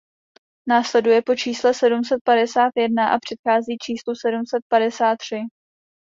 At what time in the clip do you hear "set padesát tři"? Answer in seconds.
4.45-5.41